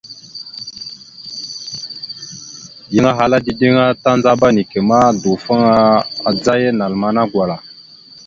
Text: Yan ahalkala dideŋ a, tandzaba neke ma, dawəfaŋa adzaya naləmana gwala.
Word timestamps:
Yan 2.93 3.07
ahalkala 3.09 3.37
dideŋ 3.45 3.75
a, 3.83 3.85
tandzaba 4.03 4.47
neke 4.55 4.79
ma, 4.89 4.99
dawəfaŋa 5.21 5.73
adzaya 6.29 6.69
naləmana 6.73 7.21
gwala. 7.31 7.55